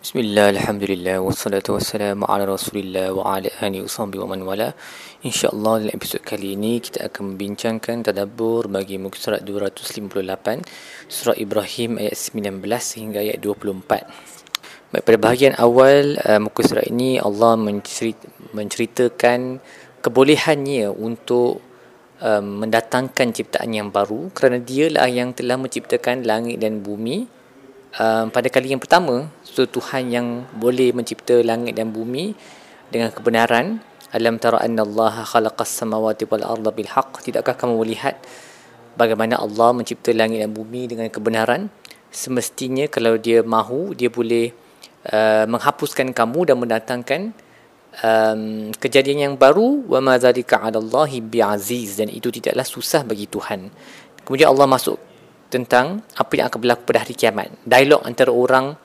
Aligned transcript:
Bismillah, 0.00 0.56
Alhamdulillah, 0.56 1.20
wassalatu 1.20 1.76
wassalamu 1.76 2.24
ala 2.24 2.48
rasulillah 2.48 3.12
wa 3.12 3.36
ala 3.36 3.52
ahli 3.60 3.84
usahbi 3.84 4.16
wa 4.16 4.32
man 4.32 4.48
wala. 4.48 4.72
InsyaAllah 5.20 5.84
dalam 5.84 5.92
episod 5.92 6.24
kali 6.24 6.56
ini 6.56 6.80
kita 6.80 7.12
akan 7.12 7.36
membincangkan 7.36 8.08
tadabur 8.08 8.64
bagi 8.72 8.96
muka 8.96 9.20
surat 9.20 9.44
258 9.44 10.64
Surah 11.04 11.36
Ibrahim 11.36 12.00
ayat 12.00 12.16
19 12.16 12.64
hingga 12.96 13.20
ayat 13.20 13.44
24 13.44 14.88
Baik, 14.88 15.04
pada 15.04 15.18
bahagian 15.20 15.52
awal 15.60 16.16
uh, 16.24 16.40
muka 16.40 16.64
surat 16.64 16.88
ini 16.88 17.20
Allah 17.20 17.60
menceritakan 18.56 19.60
kebolehannya 20.00 20.96
untuk 20.96 21.60
um, 22.24 22.64
mendatangkan 22.64 23.36
ciptaan 23.36 23.68
yang 23.76 23.92
baru 23.92 24.32
kerana 24.32 24.64
dialah 24.64 25.12
yang 25.12 25.36
telah 25.36 25.60
menciptakan 25.60 26.24
langit 26.24 26.56
dan 26.56 26.80
bumi 26.80 27.39
um, 27.98 28.30
pada 28.30 28.46
kali 28.52 28.70
yang 28.70 28.82
pertama 28.82 29.26
satu 29.42 29.80
Tuhan 29.80 30.12
yang 30.12 30.26
boleh 30.54 30.94
mencipta 30.94 31.40
langit 31.42 31.74
dan 31.74 31.90
bumi 31.90 32.36
dengan 32.92 33.10
kebenaran 33.10 33.80
alam 34.10 34.42
tara 34.42 34.58
anna 34.62 34.82
Allah 34.82 35.22
khalaqas 35.22 35.70
samawati 35.70 36.26
wal 36.26 36.42
arda 36.42 36.70
bil 36.74 36.90
haqq 36.90 37.22
tidakkah 37.22 37.54
kamu 37.54 37.78
melihat 37.86 38.18
bagaimana 38.98 39.38
Allah 39.38 39.70
mencipta 39.72 40.10
langit 40.10 40.42
dan 40.42 40.52
bumi 40.52 40.90
dengan 40.90 41.06
kebenaran? 41.08 41.70
Semestinya 42.10 42.90
kalau 42.90 43.14
dia 43.16 43.40
mahu 43.46 43.94
dia 43.94 44.10
boleh 44.10 44.50
uh, 45.08 45.46
menghapuskan 45.46 46.10
kamu 46.10 46.50
dan 46.50 46.56
mendatangkan 46.58 47.20
um, 48.02 48.74
kejadian 48.76 49.30
yang 49.30 49.34
baru 49.38 49.86
wa 49.86 50.02
ma 50.02 50.14
zalika 50.18 50.58
'ala 50.58 50.82
Allah 50.82 51.10
bi'aziz. 51.22 52.02
Dan 52.02 52.10
itu 52.10 52.34
tidaklah 52.34 52.66
susah 52.66 53.06
bagi 53.06 53.30
Tuhan. 53.30 53.70
Kemudian 54.26 54.50
Allah 54.50 54.66
masuk 54.66 54.98
tentang 55.50 56.00
apa 56.14 56.32
yang 56.38 56.46
akan 56.46 56.58
berlaku 56.62 56.82
pada 56.86 57.02
hari 57.02 57.18
kiamat. 57.18 57.50
Dialog 57.66 58.06
antara 58.06 58.30
orang 58.30 58.78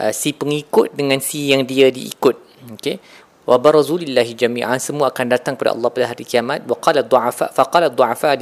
uh, 0.00 0.12
si 0.16 0.32
pengikut 0.32 0.96
dengan 0.96 1.20
si 1.20 1.52
yang 1.52 1.68
dia 1.68 1.92
diikut. 1.92 2.36
Okey. 2.74 2.96
Wa 3.44 3.60
barazu 3.60 4.00
lillahi 4.00 4.32
jami'an 4.32 4.80
semua 4.80 5.12
akan 5.12 5.26
datang 5.28 5.54
kepada 5.56 5.76
Allah 5.76 5.88
pada 5.92 6.06
hari 6.10 6.24
kiamat. 6.24 6.64
Wa 6.64 6.76
qala 6.80 7.04
du'afa 7.04 7.52
fa 7.52 7.64
qala 7.68 7.92
du'afa 7.92 8.32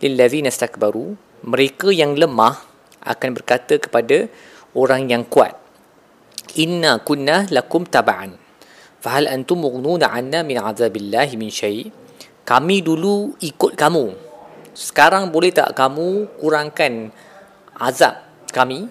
lilladzina 0.00 0.48
istakbaru. 0.48 1.14
Mereka 1.44 1.92
yang 1.92 2.16
lemah 2.16 2.56
akan 3.04 3.30
berkata 3.32 3.80
kepada 3.80 4.28
orang 4.76 5.08
yang 5.08 5.24
kuat. 5.24 5.56
Inna 6.60 7.00
kunna 7.00 7.48
lakum 7.48 7.84
taba'an. 7.84 8.36
Fahal 9.00 9.28
antum 9.32 9.64
mughnuna 9.64 10.12
'anna 10.12 10.44
min 10.44 10.60
'adzabillahi 10.60 11.40
min 11.40 11.48
syai'? 11.48 11.88
Kami 12.44 12.84
dulu 12.84 13.40
ikut 13.40 13.72
kamu 13.78 14.29
sekarang 14.74 15.28
boleh 15.34 15.50
tak 15.50 15.74
kamu 15.74 16.30
kurangkan 16.38 17.10
azab 17.76 18.22
kami? 18.54 18.86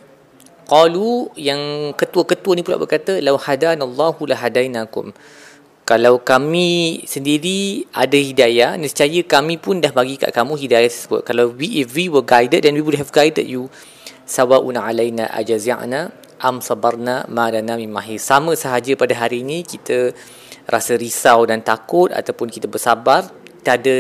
Qalu 0.70 1.34
yang 1.34 1.92
ketua-ketua 1.98 2.54
ni 2.54 2.62
pula 2.62 2.78
berkata 2.78 3.18
law 3.26 3.42
hadanallahu 3.42 4.30
lahadainakum. 4.30 5.10
Kalau 5.82 6.22
kami 6.22 7.02
sendiri 7.10 7.90
ada 7.90 8.14
hidayah 8.14 8.78
nescaya 8.78 9.26
kami 9.26 9.58
pun 9.58 9.82
dah 9.82 9.90
bagi 9.90 10.22
kat 10.22 10.30
kamu 10.30 10.54
hidayah 10.62 10.86
tersebut. 10.86 11.26
Kalau 11.26 11.50
we 11.58 11.82
if 11.82 11.98
we 11.98 12.06
were 12.06 12.22
guided 12.22 12.62
then 12.62 12.78
we 12.78 12.86
would 12.86 12.94
have 12.94 13.10
guided 13.10 13.50
you. 13.50 13.74
Sawaun 14.30 14.78
alaina 14.78 15.26
ajazi'na 15.34 16.14
am 16.38 16.62
sabarna 16.62 17.26
ma 17.34 17.50
lana 17.50 17.74
min 17.74 17.90
mahi 17.90 18.22
sama 18.22 18.54
sahaja 18.54 18.94
pada 18.94 19.18
hari 19.18 19.42
ini 19.42 19.66
kita 19.66 20.14
rasa 20.70 20.94
risau 20.94 21.50
dan 21.50 21.66
takut 21.66 22.14
ataupun 22.14 22.54
kita 22.54 22.70
bersabar 22.70 23.26
tak 23.66 23.82
ada 23.82 23.96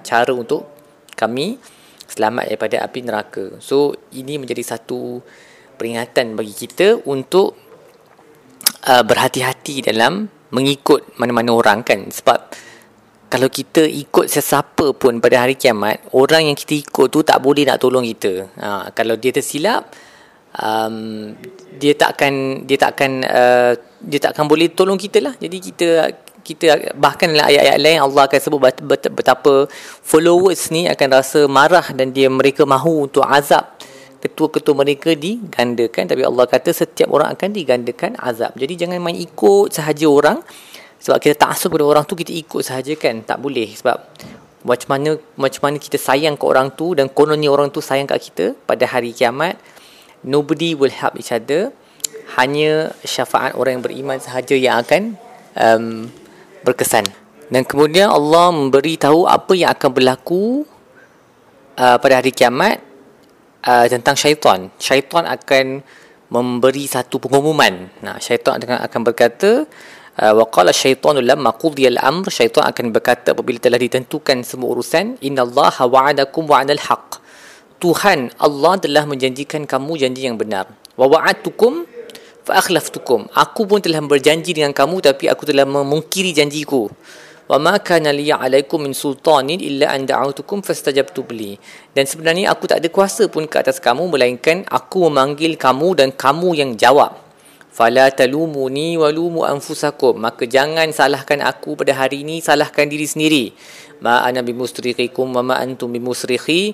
cara 0.00 0.32
untuk 0.32 0.73
kami 1.16 1.56
selamat 2.04 2.44
daripada 2.52 2.76
api 2.84 3.00
neraka. 3.02 3.44
So 3.58 3.96
ini 4.12 4.36
menjadi 4.36 4.62
satu 4.62 5.22
peringatan 5.74 6.38
bagi 6.38 6.54
kita 6.54 7.02
untuk 7.08 7.56
uh, 8.86 9.02
berhati-hati 9.02 9.82
dalam 9.82 10.28
mengikut 10.54 11.18
mana-mana 11.18 11.50
orang 11.56 11.82
kan? 11.82 12.06
Sebab 12.12 12.38
kalau 13.32 13.50
kita 13.50 13.82
ikut 13.82 14.30
sesiapa 14.30 14.94
pun 14.94 15.18
pada 15.18 15.42
hari 15.42 15.58
kiamat 15.58 16.06
orang 16.14 16.46
yang 16.46 16.54
kita 16.54 16.78
ikut 16.78 17.10
tu 17.10 17.26
tak 17.26 17.42
boleh 17.42 17.66
nak 17.66 17.82
tolong 17.82 18.06
kita. 18.06 18.46
Ha, 18.62 18.94
kalau 18.94 19.18
dia 19.18 19.34
tersilap 19.34 19.90
um, 20.54 21.34
dia 21.74 21.98
takkan 21.98 22.62
dia 22.62 22.78
takkan 22.78 23.26
uh, 23.26 23.74
dia 23.98 24.20
takkan 24.22 24.46
boleh 24.46 24.70
tolong 24.70 24.94
kita 24.94 25.18
lah. 25.18 25.34
Jadi 25.34 25.56
kita 25.58 26.14
kita 26.44 26.92
bahkan 27.00 27.32
dalam 27.32 27.48
ayat-ayat 27.48 27.78
lain 27.80 27.98
Allah 28.04 28.22
akan 28.28 28.38
sebut 28.38 28.60
betapa 29.16 29.66
followers 30.04 30.68
ni 30.68 30.84
akan 30.86 31.08
rasa 31.08 31.48
marah 31.48 31.88
dan 31.96 32.12
dia 32.12 32.28
mereka 32.28 32.68
mahu 32.68 33.08
untuk 33.08 33.24
azab. 33.24 33.74
Ketua-ketua 34.20 34.76
mereka 34.76 35.12
digandakan. 35.12 36.04
Tapi 36.08 36.22
Allah 36.24 36.44
kata 36.48 36.72
setiap 36.72 37.12
orang 37.12 37.32
akan 37.32 37.48
digandakan 37.52 38.16
azab. 38.20 38.56
Jadi 38.56 38.76
jangan 38.76 39.00
main 39.00 39.16
ikut 39.16 39.72
sahaja 39.72 40.08
orang. 40.08 40.40
Sebab 41.00 41.20
kita 41.20 41.36
tak 41.36 41.56
asuh 41.56 41.68
pada 41.68 41.84
orang 41.84 42.04
tu 42.08 42.16
kita 42.16 42.32
ikut 42.32 42.64
sahaja 42.64 42.92
kan? 42.96 43.20
Tak 43.20 43.36
boleh. 43.40 43.68
Sebab 43.68 43.96
macam 44.64 44.88
mana 44.96 45.20
macam 45.36 45.60
mana 45.68 45.76
kita 45.76 46.00
sayang 46.00 46.40
ke 46.40 46.44
orang 46.48 46.72
tu 46.72 46.96
dan 46.96 47.12
kononnya 47.12 47.52
orang 47.52 47.68
tu 47.68 47.84
sayang 47.84 48.08
kat 48.08 48.32
kita 48.32 48.56
pada 48.64 48.88
hari 48.88 49.12
kiamat 49.12 49.60
nobody 50.24 50.72
will 50.72 50.90
help 50.90 51.14
each 51.20 51.30
other. 51.30 51.70
Hanya 52.40 52.96
syafaat 53.04 53.52
orang 53.54 53.78
yang 53.78 53.84
beriman 53.84 54.18
sahaja 54.18 54.56
yang 54.56 54.80
akan 54.80 55.20
um, 55.54 56.08
berkesan. 56.64 57.04
Dan 57.52 57.62
kemudian 57.68 58.08
Allah 58.08 58.50
memberi 58.50 58.96
tahu 58.96 59.28
apa 59.28 59.52
yang 59.52 59.70
akan 59.76 59.90
berlaku 59.92 60.64
uh, 61.76 61.96
pada 62.00 62.24
hari 62.24 62.32
kiamat 62.32 62.80
uh, 63.68 63.86
tentang 63.86 64.16
syaitan. 64.16 64.72
Syaitan 64.80 65.28
akan 65.28 65.84
memberi 66.32 66.88
satu 66.88 67.20
pengumuman. 67.20 67.92
Nah, 68.00 68.16
syaitan 68.18 68.56
akan 68.56 68.80
akan 68.88 69.00
berkata 69.04 69.50
uh, 70.18 70.32
wa 70.34 70.48
qala 70.48 70.72
syaitanu 70.72 71.20
lamma 71.20 71.52
qudiya 71.54 71.94
al-amr 71.94 72.32
syaitan 72.32 72.64
akan 72.64 72.90
berkata 72.90 73.36
apabila 73.36 73.60
telah 73.60 73.78
ditentukan 73.78 74.40
semua 74.42 74.74
urusan 74.74 75.20
innallaha 75.20 75.84
wa'adakum 75.84 76.48
wa'adal 76.48 76.80
haqq. 76.80 77.20
Tuhan 77.78 78.32
Allah 78.40 78.80
telah 78.80 79.04
menjanjikan 79.04 79.68
kamu 79.68 80.00
janji 80.00 80.24
yang 80.24 80.40
benar. 80.40 80.72
Wa 80.96 81.04
wa'adtukum 81.04 81.84
akhlaftukum 82.48 83.30
aku 83.32 83.64
pun 83.64 83.80
telah 83.80 84.04
berjanji 84.04 84.52
dengan 84.52 84.76
kamu 84.76 85.00
tapi 85.00 85.28
aku 85.32 85.48
telah 85.48 85.64
memungkiri 85.64 86.36
janjiku. 86.36 86.92
Wa 87.44 87.60
ma 87.60 87.76
kana 87.76 88.08
li 88.08 88.32
alaikum 88.32 88.88
min 88.88 88.96
sultanin 88.96 89.60
illa 89.60 89.92
an 89.92 90.08
da'awtukum 90.08 90.64
fastajabtu 90.64 91.28
li. 91.36 91.60
Dan 91.92 92.08
sebenarnya 92.08 92.48
aku 92.48 92.64
tak 92.64 92.80
ada 92.80 92.88
kuasa 92.88 93.28
pun 93.28 93.44
ke 93.44 93.60
atas 93.60 93.76
kamu 93.84 94.08
melainkan 94.08 94.64
aku 94.64 95.12
memanggil 95.12 95.60
kamu 95.60 95.92
dan 95.92 96.08
kamu 96.08 96.56
yang 96.56 96.72
jawab. 96.80 97.20
Fala 97.68 98.08
talumuni 98.08 98.96
walumu 98.96 99.44
anfusakum. 99.44 100.24
Maka 100.24 100.48
jangan 100.48 100.88
salahkan 100.88 101.44
aku 101.44 101.76
pada 101.76 101.92
hari 101.92 102.24
ini 102.24 102.40
salahkan 102.40 102.88
diri 102.88 103.04
sendiri. 103.04 103.44
Ma 104.00 104.24
ana 104.24 104.40
bimusrikhikum 104.40 105.28
wa 105.36 105.42
ma 105.44 105.54
antum 105.60 105.92
bimusrikhi. 105.92 106.72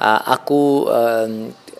Uh, 0.00 0.20
aku 0.32 0.88
uh, 0.88 1.28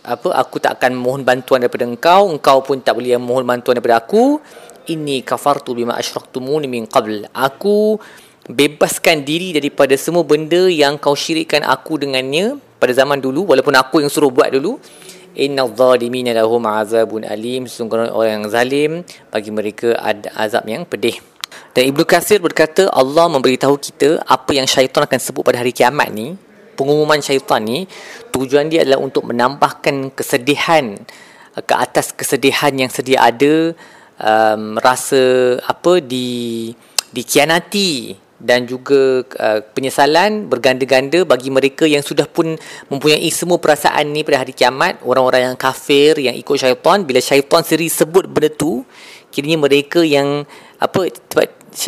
apa 0.07 0.31
aku 0.39 0.63
tak 0.63 0.79
akan 0.79 0.95
mohon 0.95 1.27
bantuan 1.27 1.59
daripada 1.59 1.83
engkau 1.83 2.31
engkau 2.31 2.63
pun 2.63 2.79
tak 2.79 2.95
boleh 2.95 3.19
mohon 3.19 3.43
bantuan 3.43 3.75
daripada 3.75 3.99
aku. 3.99 4.39
Ini 4.87 5.27
kafartu 5.27 5.75
bima 5.75 5.99
asyraktumuni 5.99 6.71
min 6.71 6.87
qabl. 6.87 7.27
Aku 7.35 7.99
bebaskan 8.47 9.27
diri 9.27 9.51
daripada 9.51 9.99
semua 9.99 10.23
benda 10.23 10.71
yang 10.71 10.95
kau 10.95 11.19
syirikkan 11.19 11.67
aku 11.67 11.99
dengannya 11.99 12.63
pada 12.79 12.95
zaman 12.95 13.19
dulu 13.19 13.51
walaupun 13.51 13.75
aku 13.75 14.07
yang 14.07 14.11
suruh 14.13 14.31
buat 14.31 14.55
dulu. 14.55 14.79
Innal 15.35 15.75
zalimina 15.75 16.31
lahum 16.31 16.63
azabun 16.63 17.27
alim. 17.27 17.67
Sesungguhnya 17.67 18.15
orang 18.15 18.41
yang 18.41 18.47
zalim 18.47 18.91
bagi 19.35 19.51
mereka 19.51 19.99
ada 19.99 20.31
azab 20.39 20.71
yang 20.71 20.87
pedih. 20.87 21.19
Dan 21.75 21.93
Ibnu 21.93 22.09
Katsir 22.09 22.41
berkata 22.41 22.89
Allah 22.89 23.29
memberitahu 23.29 23.77
kita 23.77 24.23
apa 24.25 24.55
yang 24.55 24.65
syaitan 24.65 25.05
akan 25.05 25.19
sebut 25.21 25.45
pada 25.45 25.61
hari 25.61 25.77
kiamat 25.77 26.09
ni 26.09 26.46
pengumuman 26.77 27.19
syaitan 27.25 27.65
ni 27.65 27.89
tujuan 28.31 28.69
dia 28.69 28.85
adalah 28.85 29.01
untuk 29.01 29.27
menambahkan 29.27 30.13
kesedihan 30.13 31.01
uh, 31.57 31.63
ke 31.65 31.75
atas 31.75 32.13
kesedihan 32.13 32.77
yang 32.77 32.93
sedia 32.93 33.25
ada 33.25 33.73
um, 34.21 34.77
rasa 34.79 35.57
apa 35.65 36.05
di 36.05 36.71
dikianati 37.11 38.23
dan 38.37 38.69
juga 38.69 39.25
uh, 39.25 39.61
penyesalan 39.73 40.45
berganda-ganda 40.53 41.25
bagi 41.25 41.49
mereka 41.49 41.89
yang 41.89 42.05
sudah 42.05 42.29
pun 42.29 42.53
mempunyai 42.93 43.25
semua 43.33 43.57
perasaan 43.57 44.13
ni 44.13 44.21
pada 44.29 44.45
hari 44.45 44.53
kiamat. 44.53 45.01
Orang-orang 45.01 45.53
yang 45.53 45.57
kafir 45.57 46.21
yang 46.21 46.37
ikut 46.37 46.57
syaitan 46.61 47.01
bila 47.09 47.17
syaitan 47.25 47.65
sendiri 47.65 47.89
sebut 47.89 48.29
benda 48.29 48.53
tu 48.53 48.85
kiranya 49.33 49.57
mereka 49.57 50.05
yang 50.05 50.45
apa 50.77 51.09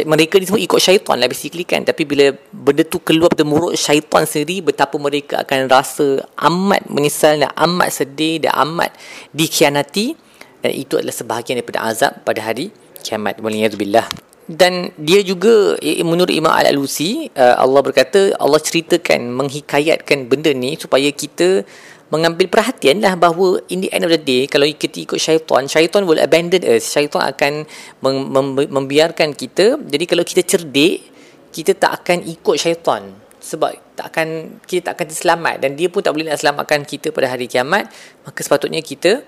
mereka 0.04 0.36
ni 0.36 0.44
semua 0.44 0.60
ikut 0.60 0.80
syaitan 0.80 1.16
lah 1.16 1.28
basically 1.28 1.64
kan. 1.64 1.80
Tapi 1.82 2.04
bila 2.04 2.30
benda 2.52 2.84
tu 2.84 3.00
keluar 3.00 3.32
dari 3.32 3.48
mulut 3.48 3.72
syaitan 3.74 4.28
sendiri 4.28 4.60
betapa 4.60 5.00
mereka 5.00 5.40
akan 5.42 5.68
rasa 5.68 6.20
amat 6.44 6.86
menyesal 6.92 7.40
dan 7.40 7.52
amat 7.56 7.88
sedih 7.92 8.44
dan 8.44 8.52
amat 8.68 8.92
dikhianati. 9.32 10.14
Dan 10.58 10.72
itu 10.74 10.98
adalah 10.98 11.14
sebahagian 11.14 11.62
daripada 11.62 11.86
azab 11.86 12.12
pada 12.26 12.42
hari 12.44 12.68
kiamat. 13.00 13.40
Waliyadzubillah. 13.40 14.28
Dan 14.48 14.96
dia 14.96 15.20
juga 15.20 15.76
menurut 16.00 16.32
Imam 16.32 16.48
Al-Alusi 16.48 17.28
uh, 17.36 17.60
Allah 17.60 17.84
berkata 17.84 18.32
Allah 18.40 18.56
ceritakan 18.56 19.28
menghikayatkan 19.36 20.24
benda 20.24 20.56
ni 20.56 20.72
supaya 20.80 21.12
kita 21.12 21.68
mengambil 22.08 22.48
perhatian 22.48 23.04
lah 23.04 23.14
bahawa 23.14 23.60
in 23.68 23.84
the 23.84 23.90
end 23.92 24.08
of 24.08 24.12
the 24.12 24.20
day 24.20 24.48
kalau 24.48 24.64
kita 24.64 25.04
ikut 25.04 25.20
syaitan 25.20 25.68
syaitan 25.68 26.08
will 26.08 26.20
abandon 26.20 26.64
us 26.64 26.88
syaitan 26.88 27.20
akan 27.20 27.68
mem- 28.00 28.28
mem- 28.32 28.72
membiarkan 28.72 29.36
kita. 29.36 29.76
Jadi 29.76 30.04
kalau 30.08 30.24
kita 30.24 30.42
cerdik 30.44 31.04
kita 31.52 31.76
tak 31.76 32.04
akan 32.04 32.24
ikut 32.24 32.56
syaitan. 32.56 33.02
Sebab 33.38 33.70
tak 33.96 34.12
akan 34.12 34.60
kita 34.66 34.92
tak 34.92 34.92
akan 34.98 35.08
selamat 35.14 35.54
dan 35.62 35.78
dia 35.78 35.88
pun 35.88 36.02
tak 36.02 36.12
boleh 36.12 36.28
nak 36.28 36.42
selamatkan 36.42 36.84
kita 36.84 37.14
pada 37.14 37.32
hari 37.32 37.46
kiamat. 37.46 37.88
Maka 38.26 38.40
sepatutnya 38.44 38.82
kita 38.82 39.24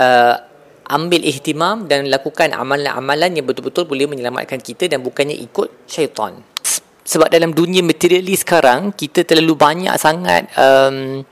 uh, 0.00 0.36
ambil 0.90 1.22
ihtimam 1.22 1.86
dan 1.86 2.10
lakukan 2.10 2.50
amalan-amalan 2.50 3.30
yang 3.38 3.46
betul-betul 3.46 3.86
boleh 3.86 4.10
menyelamatkan 4.10 4.58
kita 4.58 4.90
dan 4.90 5.02
bukannya 5.02 5.34
ikut 5.38 5.86
syaitan. 5.86 6.42
Sebab 7.06 7.26
dalam 7.26 7.50
dunia 7.50 7.82
materialis 7.82 8.46
sekarang 8.46 8.94
kita 8.94 9.26
terlalu 9.26 9.58
banyak 9.58 9.94
sangat 9.98 10.46
um, 10.54 11.26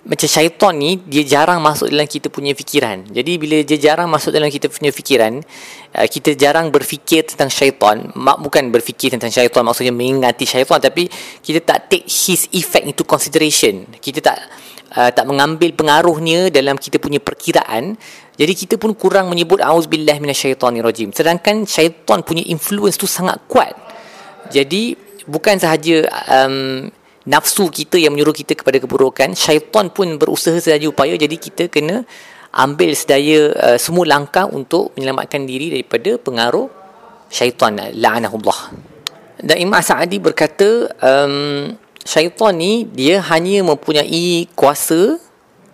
macam 0.00 0.28
syaitan 0.32 0.72
ni 0.72 0.96
dia 1.04 1.20
jarang 1.28 1.60
masuk 1.60 1.92
dalam 1.92 2.08
kita 2.08 2.32
punya 2.32 2.56
fikiran. 2.56 3.04
Jadi 3.12 3.36
bila 3.36 3.60
dia 3.60 3.76
jarang 3.76 4.08
masuk 4.08 4.32
dalam 4.32 4.48
kita 4.48 4.72
punya 4.72 4.88
fikiran, 4.88 5.44
uh, 5.92 6.06
kita 6.08 6.32
jarang 6.40 6.72
berfikir 6.72 7.28
tentang 7.28 7.52
syaitan. 7.52 8.08
Mak 8.16 8.40
bukan 8.40 8.72
berfikir 8.72 9.12
tentang 9.12 9.28
syaitan 9.28 9.60
maksudnya 9.60 9.92
mengingati 9.92 10.48
syaitan 10.48 10.80
tapi 10.80 11.04
kita 11.44 11.60
tak 11.60 11.92
take 11.92 12.08
his 12.08 12.48
effect 12.56 12.88
into 12.88 13.04
consideration. 13.04 13.84
Kita 14.00 14.24
tak 14.24 14.38
uh, 14.96 15.10
tak 15.12 15.28
mengambil 15.28 15.76
pengaruhnya 15.76 16.48
dalam 16.48 16.80
kita 16.80 16.96
punya 16.96 17.20
perkiraan. 17.20 18.00
Jadi 18.40 18.52
kita 18.56 18.74
pun 18.80 18.96
kurang 18.96 19.28
menyebut 19.28 19.60
auzubillah 19.60 20.16
minasyaitonirrajim. 20.16 21.12
Sedangkan 21.12 21.68
syaitan 21.68 22.24
punya 22.24 22.40
influence 22.48 22.96
tu 22.96 23.04
sangat 23.04 23.36
kuat. 23.44 23.76
Jadi 24.48 24.96
bukan 25.28 25.60
sahaja 25.60 26.08
um, 26.26 26.88
nafsu 27.30 27.70
kita 27.70 27.94
yang 27.94 28.18
menyuruh 28.18 28.34
kita 28.34 28.58
kepada 28.58 28.82
keburukan 28.82 29.38
syaitan 29.38 29.86
pun 29.94 30.18
berusaha 30.18 30.58
sedaya 30.58 30.90
upaya. 30.90 31.14
Jadi 31.14 31.38
kita 31.38 31.70
kena 31.70 32.02
ambil 32.50 32.90
sedaya 32.98 33.54
uh, 33.54 33.78
semua 33.78 34.02
langkah 34.10 34.50
untuk 34.50 34.90
menyelamatkan 34.98 35.46
diri 35.46 35.70
daripada 35.70 36.18
pengaruh 36.18 36.66
syaitan 37.30 37.78
la'anahullah. 37.78 38.74
Dan 39.40 39.56
Imam 39.62 39.78
Sa'adi 39.78 40.18
berkata 40.18 40.90
um, 40.98 41.70
syaitan 42.02 42.52
ni 42.58 42.84
dia 42.90 43.22
hanya 43.30 43.62
mempunyai 43.62 44.50
kuasa 44.58 45.16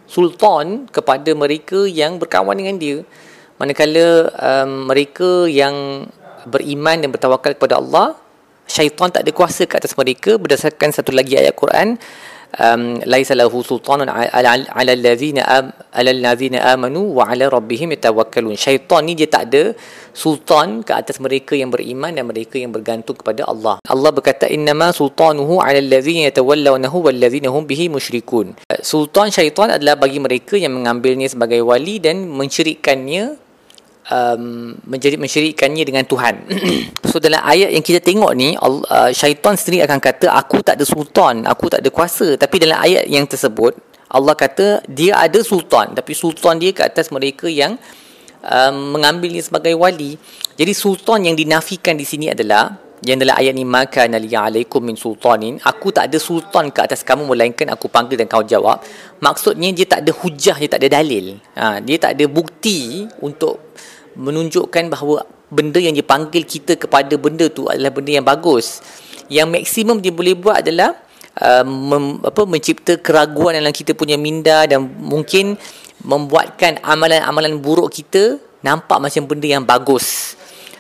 sultan 0.06 0.87
kepada 0.93 1.32
mereka 1.32 1.88
yang 1.88 2.20
berkawan 2.20 2.55
dengan 2.61 2.76
dia. 2.76 3.00
Manakala 3.56 4.29
um, 4.37 4.93
mereka 4.93 5.49
yang 5.49 6.06
beriman 6.44 7.00
dan 7.00 7.09
bertawakal 7.11 7.56
kepada 7.56 7.81
Allah 7.81 8.14
syaitan 8.66 9.08
tak 9.10 9.22
ada 9.24 9.32
kuasa 9.32 9.64
ke 9.64 9.74
atas 9.78 9.94
mereka 9.94 10.36
berdasarkan 10.36 10.90
satu 10.92 11.14
lagi 11.14 11.38
ayat 11.38 11.54
Quran 11.54 11.96
um, 12.60 13.00
laisa 13.04 13.34
lahu 13.34 13.60
sultanun 13.60 14.08
ala 14.08 14.50
allazina 14.76 15.42
ala 15.92 16.10
allazina 16.10 16.62
amanu 16.72 17.16
wa 17.18 17.28
ala 17.28 17.48
rabbihim 17.50 17.92
yatawakkalun. 17.96 18.54
Syaitan 18.54 19.04
ni 19.06 19.18
dia 19.18 19.28
tak 19.28 19.52
ada 19.52 19.62
sultan 20.16 20.80
ke 20.86 20.92
atas 20.96 21.20
mereka 21.20 21.52
yang 21.58 21.72
beriman 21.72 22.12
dan 22.12 22.28
mereka 22.28 22.56
yang 22.60 22.72
bergantung 22.72 23.16
kepada 23.16 23.44
Allah. 23.48 23.78
Allah 23.84 24.10
berkata 24.12 24.48
innama 24.48 24.90
sultanuhu 24.92 25.60
ala 25.60 25.78
allazina 25.78 26.28
yatawallawnahu 26.30 27.10
wallazina 27.10 27.52
hum 27.52 27.64
bihi 27.68 27.92
musyrikun. 27.92 28.56
Sultan 28.82 29.32
syaitan 29.32 29.72
adalah 29.72 29.96
bagi 29.98 30.20
mereka 30.20 30.56
yang 30.56 30.76
mengambilnya 30.76 31.28
sebagai 31.28 31.60
wali 31.62 32.00
dan 32.00 32.28
mensyirikkannya 32.30 33.45
um, 34.11 34.75
menjadi 34.87 35.17
mensyirikkannya 35.19 35.85
dengan 35.87 36.05
Tuhan. 36.06 36.35
so 37.11 37.19
dalam 37.19 37.43
ayat 37.43 37.75
yang 37.75 37.82
kita 37.82 38.03
tengok 38.03 38.32
ni 38.35 38.55
uh, 38.58 39.11
syaitan 39.11 39.55
sendiri 39.58 39.87
akan 39.87 39.99
kata 39.99 40.31
aku 40.32 40.62
tak 40.62 40.79
ada 40.79 40.85
sultan, 40.87 41.47
aku 41.47 41.70
tak 41.73 41.82
ada 41.82 41.91
kuasa. 41.91 42.35
Tapi 42.38 42.56
dalam 42.62 42.79
ayat 42.79 43.06
yang 43.11 43.26
tersebut 43.26 43.75
Allah 44.06 44.35
kata 44.38 44.87
dia 44.87 45.19
ada 45.19 45.43
sultan 45.43 45.91
tapi 45.99 46.14
sultan 46.14 46.62
dia 46.62 46.70
ke 46.70 46.87
atas 46.87 47.11
mereka 47.11 47.50
yang 47.50 47.75
um, 48.43 48.94
mengambilnya 48.94 49.43
sebagai 49.43 49.75
wali. 49.75 50.14
Jadi 50.55 50.73
sultan 50.73 51.26
yang 51.26 51.37
dinafikan 51.37 51.99
di 51.99 52.06
sini 52.06 52.31
adalah 52.31 52.87
yang 53.05 53.20
dalam 53.20 53.37
ayat 53.37 53.52
ni 53.52 53.64
maka 53.69 54.09
nali 54.09 54.32
alaikum 54.32 54.81
min 54.81 54.97
sultanin 54.97 55.61
aku 55.61 55.93
tak 55.93 56.09
ada 56.09 56.17
sultan 56.17 56.73
ke 56.73 56.81
atas 56.81 57.05
kamu 57.05 57.29
melainkan 57.29 57.69
aku 57.69 57.93
panggil 57.93 58.17
dan 58.17 58.25
kau 58.25 58.41
jawab 58.41 58.81
maksudnya 59.20 59.69
dia 59.76 59.85
tak 59.85 60.00
ada 60.06 60.17
hujah 60.17 60.56
dia 60.56 60.70
tak 60.73 60.81
ada 60.81 60.88
dalil 60.97 61.37
ha, 61.61 61.76
dia 61.85 61.97
tak 62.00 62.17
ada 62.17 62.25
bukti 62.25 63.05
untuk 63.20 63.76
menunjukkan 64.16 64.88
bahawa 64.88 65.28
benda 65.52 65.78
yang 65.78 65.94
dipanggil 65.94 66.42
kita 66.42 66.74
kepada 66.74 67.14
benda 67.14 67.46
tu 67.46 67.70
adalah 67.70 67.92
benda 67.94 68.10
yang 68.18 68.26
bagus. 68.26 68.82
Yang 69.30 69.48
maksimum 69.62 70.02
dia 70.02 70.10
boleh 70.10 70.34
buat 70.34 70.64
adalah 70.64 70.96
uh, 71.38 71.64
mem, 71.66 72.22
apa 72.24 72.42
mencipta 72.48 72.98
keraguan 72.98 73.58
dalam 73.58 73.70
kita 73.70 73.94
punya 73.94 74.18
minda 74.18 74.66
dan 74.66 74.86
mungkin 74.98 75.54
membuatkan 76.02 76.82
amalan-amalan 76.82 77.58
buruk 77.58 77.90
kita 77.94 78.38
nampak 78.62 78.98
macam 78.98 79.22
benda 79.28 79.46
yang 79.46 79.62
bagus. 79.62 80.34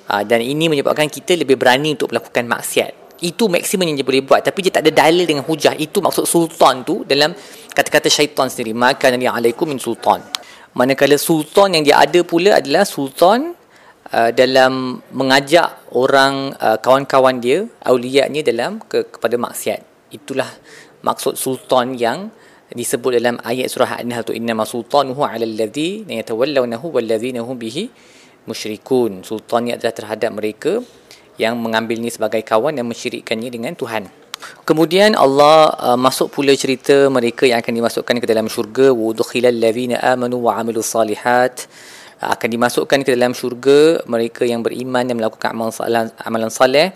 Uh, 0.06 0.22
dan 0.22 0.42
ini 0.42 0.70
menyebabkan 0.70 1.10
kita 1.10 1.34
lebih 1.34 1.58
berani 1.58 1.94
untuk 1.94 2.14
melakukan 2.14 2.46
maksiat. 2.46 3.06
Itu 3.16 3.48
maksimum 3.48 3.88
yang 3.88 3.96
dia 3.96 4.06
boleh 4.06 4.22
buat 4.22 4.44
tapi 4.44 4.60
dia 4.60 4.72
tak 4.76 4.86
ada 4.86 5.08
dalil 5.08 5.24
dengan 5.24 5.42
hujah. 5.46 5.74
Itu 5.74 6.04
maksud 6.04 6.28
sultan 6.28 6.84
tu 6.84 7.02
dalam 7.02 7.32
kata-kata 7.72 8.06
syaitan 8.12 8.46
sendiri. 8.46 8.76
Maka 8.76 9.08
nabi 9.10 9.26
alaikum 9.26 9.66
min 9.66 9.80
sultan 9.80 10.20
manakala 10.76 11.16
sultan 11.16 11.72
yang 11.72 11.84
dia 11.88 11.96
ada 11.96 12.20
pula 12.20 12.60
adalah 12.60 12.84
sultan 12.84 13.56
uh, 14.12 14.30
dalam 14.30 15.00
mengajak 15.16 15.88
orang 15.96 16.52
uh, 16.60 16.76
kawan-kawan 16.76 17.40
dia 17.40 17.64
aulianya 17.80 18.44
dalam 18.44 18.84
ke, 18.84 19.08
kepada 19.08 19.40
maksiat. 19.40 20.12
Itulah 20.12 20.46
maksud 21.00 21.40
sultan 21.40 21.96
yang 21.96 22.28
disebut 22.68 23.16
dalam 23.16 23.40
ayat 23.40 23.72
surah 23.72 24.04
An-Nahl 24.04 24.28
tu 24.28 24.36
innama 24.36 24.68
sultanuhu 24.68 25.24
'ala 25.24 25.42
alladhi 25.48 26.04
yatawallawnahu 26.04 26.92
walladzina 26.92 27.40
hum 27.40 27.56
bihi 27.56 27.88
musyrikun. 28.44 29.24
Sultannya 29.24 29.80
adalah 29.80 29.96
terhadap 29.96 30.30
mereka 30.36 30.84
yang 31.40 31.56
mengambilnya 31.56 32.12
sebagai 32.12 32.44
kawan 32.44 32.76
dan 32.76 32.84
mensyirikkannya 32.84 33.48
dengan 33.48 33.72
Tuhan 33.72 34.25
Kemudian 34.66 35.14
Allah 35.14 35.70
uh, 35.78 35.98
masuk 35.98 36.34
pula 36.34 36.52
cerita 36.58 37.06
mereka 37.06 37.46
yang 37.46 37.62
akan 37.62 37.74
dimasukkan 37.78 38.16
ke 38.22 38.26
dalam 38.26 38.46
syurga. 38.50 38.90
Wudkhilal 38.90 39.54
ladzina 39.54 40.02
amanu 40.02 40.42
wa 40.46 40.58
amilus 40.58 40.90
salihat. 40.90 41.70
Uh, 42.18 42.34
akan 42.34 42.48
dimasukkan 42.48 42.98
ke 43.06 43.10
dalam 43.14 43.32
syurga 43.36 44.02
mereka 44.10 44.42
yang 44.48 44.64
beriman 44.66 45.04
dan 45.04 45.14
melakukan 45.20 45.52
amalan 45.52 45.74
saleh 45.74 46.02
amalan 46.24 46.50
saleh 46.50 46.86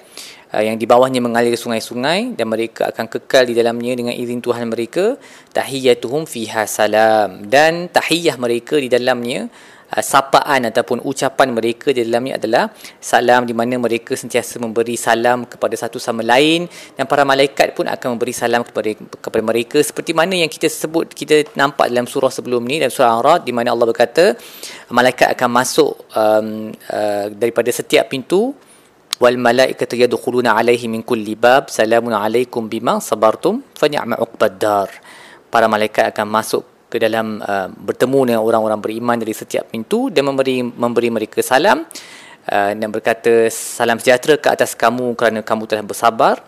uh, 0.51 0.63
yang 0.65 0.81
di 0.81 0.87
bawahnya 0.89 1.21
mengalir 1.23 1.55
sungai-sungai 1.55 2.35
dan 2.35 2.47
mereka 2.51 2.91
akan 2.91 3.07
kekal 3.07 3.47
di 3.47 3.55
dalamnya 3.55 3.93
dengan 3.95 4.15
izin 4.19 4.43
Tuhan 4.43 4.67
mereka. 4.67 5.15
Tahiyyatuhum 5.55 6.27
fiha 6.27 6.67
salam. 6.67 7.47
Dan 7.47 7.87
tahiyah 7.93 8.35
mereka 8.41 8.81
di 8.83 8.91
dalamnya 8.91 9.47
uh, 9.91 10.05
sapaan 10.05 10.71
ataupun 10.71 11.03
ucapan 11.03 11.49
mereka 11.51 11.91
di 11.91 12.07
dalamnya 12.07 12.39
adalah 12.39 12.65
salam 13.03 13.45
di 13.45 13.55
mana 13.55 13.77
mereka 13.77 14.15
sentiasa 14.15 14.63
memberi 14.63 14.95
salam 14.95 15.45
kepada 15.47 15.75
satu 15.75 15.99
sama 15.99 16.23
lain 16.23 16.71
dan 16.95 17.05
para 17.11 17.27
malaikat 17.27 17.75
pun 17.75 17.91
akan 17.91 18.17
memberi 18.17 18.33
salam 18.35 18.63
kepada 18.63 18.95
kepada 18.97 19.43
mereka. 19.43 19.79
Seperti 19.83 20.15
mana 20.15 20.39
yang 20.39 20.51
kita 20.51 20.71
sebut 20.71 21.11
kita 21.11 21.51
nampak 21.59 21.91
dalam 21.91 22.07
surah 22.07 22.31
sebelum 22.31 22.63
ni 22.65 22.79
dalam 22.79 22.95
surah 22.95 23.19
Ar-Ra'd 23.19 23.43
di 23.47 23.53
mana 23.55 23.75
Allah 23.75 23.87
berkata 23.91 24.25
malaikat 24.91 25.35
akan 25.35 25.49
masuk 25.51 25.93
um, 26.15 26.71
uh, 26.91 27.27
daripada 27.35 27.71
setiap 27.75 28.11
pintu 28.11 28.55
wal 29.21 29.37
malaikatu 29.37 30.01
yadkhuluna 30.01 30.57
alaihi 30.57 30.89
min 30.89 31.05
kulli 31.05 31.37
bab 31.37 31.69
salamun 31.69 32.17
alaikum 32.17 32.67
bima 32.73 32.99
sabartum 33.05 33.61
fa 33.77 33.87
ni'ma 33.87 34.17
uqbad 34.17 34.53
dar. 34.57 34.89
Para 35.51 35.67
malaikat 35.67 36.15
akan 36.15 36.27
masuk 36.31 36.63
ke 36.91 36.99
dalam 36.99 37.39
uh, 37.39 37.71
bertemu 37.71 38.35
dengan 38.35 38.43
orang-orang 38.43 38.83
beriman 38.83 39.17
dari 39.17 39.31
setiap 39.31 39.71
pintu 39.71 40.11
dan 40.11 40.27
memberi 40.27 40.59
memberi 40.67 41.09
mereka 41.15 41.39
salam 41.41 41.87
uh, 42.51 42.73
dan 42.75 42.89
berkata 42.91 43.47
salam 43.49 44.03
sejahtera 44.03 44.35
ke 44.43 44.51
atas 44.51 44.75
kamu 44.75 45.15
kerana 45.15 45.47
kamu 45.47 45.71
telah 45.71 45.87
bersabar 45.87 46.43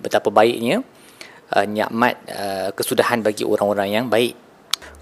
betapa 0.00 0.32
baiknya 0.32 0.80
uh, 1.52 1.66
nikmat 1.68 2.16
uh, 2.32 2.68
kesudahan 2.72 3.20
bagi 3.20 3.44
orang-orang 3.44 3.88
yang 3.92 4.06
baik. 4.08 4.40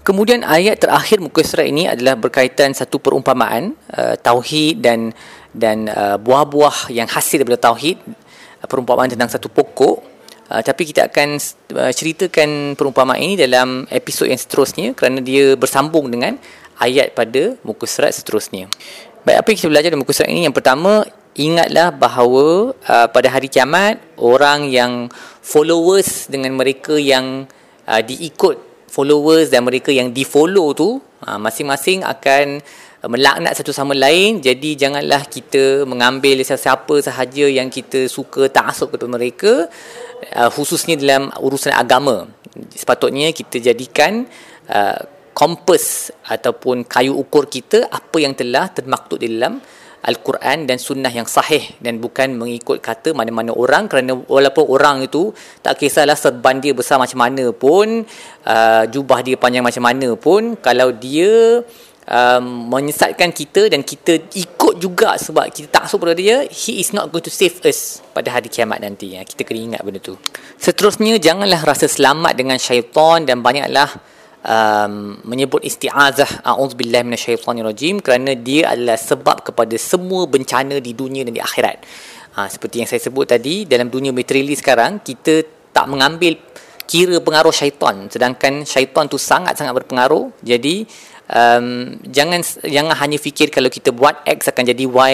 Kemudian 0.03 0.43
ayat 0.43 0.83
terakhir 0.83 1.23
muka 1.23 1.39
surat 1.47 1.63
ini 1.63 1.87
adalah 1.87 2.19
berkaitan 2.19 2.75
satu 2.75 2.99
perumpamaan 2.99 3.71
uh, 3.95 4.19
tauhid 4.19 4.83
dan 4.83 5.15
dan 5.55 5.87
uh, 5.87 6.19
buah-buah 6.19 6.91
yang 6.91 7.07
hasil 7.07 7.39
daripada 7.39 7.71
tauhid 7.71 8.03
uh, 8.03 8.67
perumpamaan 8.67 9.07
tentang 9.07 9.31
satu 9.31 9.47
pokok 9.47 10.12
Uh, 10.53 10.61
tapi 10.61 10.85
kita 10.85 11.09
akan 11.09 11.41
uh, 11.81 11.89
ceritakan 11.89 12.77
perumpamaan 12.77 13.17
ini 13.17 13.33
dalam 13.33 13.89
episod 13.89 14.29
yang 14.29 14.37
seterusnya 14.37 14.93
kerana 14.93 15.17
dia 15.17 15.57
bersambung 15.57 16.13
dengan 16.13 16.37
ayat 16.77 17.17
pada 17.17 17.57
muka 17.65 17.89
surat 17.89 18.13
seterusnya. 18.13 18.69
Baik, 19.25 19.41
apa 19.41 19.47
yang 19.49 19.57
kita 19.57 19.69
belajar 19.73 19.89
dalam 19.89 20.05
muka 20.05 20.13
surat 20.13 20.29
ini? 20.29 20.45
Yang 20.45 20.61
pertama, 20.61 21.09
ingatlah 21.33 21.89
bahawa 21.89 22.77
uh, 22.85 23.07
pada 23.09 23.33
hari 23.33 23.49
kiamat, 23.49 23.97
orang 24.21 24.69
yang 24.69 25.09
followers 25.41 26.29
dengan 26.29 26.53
mereka 26.53 27.01
yang 27.01 27.49
uh, 27.89 28.01
diikut 28.05 28.61
followers 28.93 29.49
dan 29.49 29.65
mereka 29.65 29.89
yang 29.89 30.13
di-follow 30.13 30.77
tu, 30.77 31.01
uh, 31.25 31.39
masing-masing 31.41 32.05
akan 32.05 32.61
melaknat 33.03 33.51
satu 33.51 33.75
sama 33.75 33.91
lain 33.91 34.39
jadi 34.39 34.79
janganlah 34.79 35.27
kita 35.27 35.83
mengambil 35.83 36.39
siapa 36.39 37.03
sahaja 37.03 37.51
yang 37.51 37.67
kita 37.67 38.07
suka 38.07 38.47
taksub 38.47 38.95
kepada 38.95 39.11
mereka 39.11 39.67
uh, 40.31 40.49
khususnya 40.53 40.95
dalam 40.95 41.29
urusan 41.39 41.75
agama. 41.75 42.29
Sepatutnya 42.71 43.33
kita 43.33 43.59
jadikan 43.59 44.29
uh, 44.69 44.99
kompas 45.33 46.13
ataupun 46.29 46.85
kayu 46.85 47.17
ukur 47.17 47.49
kita 47.49 47.89
apa 47.89 48.17
yang 48.21 48.37
telah 48.37 48.69
termaktub 48.69 49.17
di 49.17 49.33
dalam 49.33 49.57
Al-Quran 50.03 50.67
dan 50.67 50.77
sunnah 50.77 51.09
yang 51.09 51.23
sahih 51.23 51.63
dan 51.79 52.03
bukan 52.03 52.35
mengikut 52.35 52.83
kata 52.83 53.15
mana-mana 53.15 53.55
orang 53.55 53.87
kerana 53.87 54.19
walaupun 54.27 54.67
orang 54.67 55.07
itu 55.07 55.31
tak 55.63 55.79
kisahlah 55.79 56.19
serban 56.19 56.59
dia 56.59 56.75
besar 56.75 56.99
macam 56.99 57.23
mana 57.23 57.55
pun 57.55 58.03
uh, 58.43 58.83
jubah 58.91 59.23
dia 59.23 59.39
panjang 59.39 59.63
macam 59.63 59.83
mana 59.87 60.11
pun 60.19 60.59
kalau 60.59 60.91
dia 60.91 61.63
um, 62.07 62.71
menyesatkan 62.71 63.31
kita 63.31 63.71
dan 63.71 63.83
kita 63.83 64.29
ikut 64.33 64.79
juga 64.79 65.15
sebab 65.19 65.47
kita 65.51 65.67
taksub 65.69 66.03
pada 66.03 66.15
dia 66.17 66.47
he 66.49 66.79
is 66.79 66.91
not 66.91 67.11
going 67.11 67.23
to 67.23 67.31
save 67.31 67.55
us 67.67 68.03
pada 68.11 68.31
hari 68.33 68.47
kiamat 68.47 68.83
nanti 68.83 69.15
ya. 69.15 69.21
kita 69.23 69.47
kena 69.47 69.75
ingat 69.75 69.81
benda 69.83 69.99
tu 70.03 70.15
seterusnya 70.59 71.19
janganlah 71.19 71.61
rasa 71.63 71.87
selamat 71.87 72.33
dengan 72.35 72.57
syaitan 72.59 73.23
dan 73.23 73.39
banyaklah 73.39 73.89
um, 74.43 75.17
menyebut 75.23 75.63
isti'azah 75.63 76.43
a'udzubillahi 76.43 77.07
minasyaitonirrajim 77.07 78.03
kerana 78.03 78.35
dia 78.35 78.75
adalah 78.75 78.99
sebab 78.99 79.51
kepada 79.51 79.75
semua 79.79 80.27
bencana 80.27 80.77
di 80.83 80.91
dunia 80.93 81.23
dan 81.23 81.33
di 81.33 81.41
akhirat. 81.41 81.77
Ha, 82.33 82.49
seperti 82.49 82.81
yang 82.81 82.89
saya 82.89 83.01
sebut 83.01 83.29
tadi 83.29 83.69
dalam 83.69 83.93
dunia 83.93 84.09
materialis 84.09 84.59
sekarang 84.59 85.05
kita 85.05 85.45
tak 85.69 85.85
mengambil 85.85 86.33
kira 86.83 87.21
pengaruh 87.21 87.53
syaitan 87.53 88.09
sedangkan 88.11 88.67
syaitan 88.67 89.05
tu 89.07 89.17
sangat-sangat 89.21 89.71
berpengaruh. 89.71 90.33
Jadi 90.43 90.83
um, 91.33 91.97
jangan 92.07 92.39
jangan 92.63 92.95
hanya 93.01 93.17
fikir 93.17 93.49
kalau 93.49 93.67
kita 93.67 93.89
buat 93.89 94.21
X 94.23 94.53
akan 94.53 94.63
jadi 94.69 94.85
Y 94.85 95.13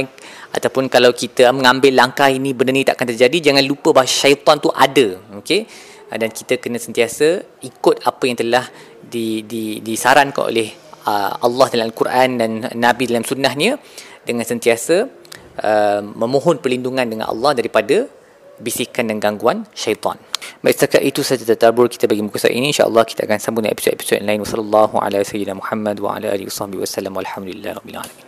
ataupun 0.52 0.92
kalau 0.92 1.16
kita 1.16 1.50
mengambil 1.56 1.96
langkah 1.96 2.28
ini 2.28 2.52
benda 2.52 2.76
ni 2.76 2.84
tak 2.84 3.00
akan 3.00 3.16
terjadi. 3.16 3.52
Jangan 3.52 3.64
lupa 3.64 3.96
bahawa 3.96 4.10
syaitan 4.10 4.60
tu 4.60 4.70
ada 4.76 5.18
okey? 5.40 5.66
Dan 6.10 6.34
kita 6.34 6.58
kena 6.58 6.82
sentiasa 6.82 7.42
ikut 7.62 8.02
apa 8.02 8.24
yang 8.26 8.34
telah 8.34 8.66
di, 8.98 9.46
di, 9.46 9.78
disarankan 9.78 10.50
oleh 10.50 10.74
uh, 11.06 11.38
Allah 11.38 11.68
dalam 11.70 11.86
Al-Quran 11.94 12.30
dan 12.42 12.52
Nabi 12.74 13.06
dalam 13.06 13.22
sunnahnya 13.22 13.78
dengan 14.26 14.42
sentiasa 14.42 15.06
uh, 15.62 16.02
memohon 16.02 16.58
perlindungan 16.58 17.06
dengan 17.06 17.30
Allah 17.30 17.54
daripada 17.54 18.10
bisikan 18.60 19.08
dan 19.10 19.18
gangguan 19.24 19.66
syaitan. 19.76 20.20
Baik 20.64 20.76
setakat 20.76 21.02
itu 21.04 21.22
saja 21.24 21.44
tadabbur 21.44 21.88
kita 21.88 22.08
bagi 22.08 22.24
muka 22.24 22.40
surat 22.40 22.56
ini 22.56 22.72
insya-Allah 22.76 23.04
kita 23.08 23.24
akan 23.28 23.40
sambung 23.40 23.64
dengan 23.64 23.76
episod-episod 23.76 24.20
lain. 24.24 24.40
Wassallallahu 24.44 24.96
ala 25.00 25.20
sayyidina 25.24 25.56
Muhammad 25.56 26.00
wa 26.00 26.16
ala 26.20 26.32
alihi 26.32 26.52
walhamdulillah 26.52 27.80
rabbil 27.80 28.00
alamin. 28.00 28.28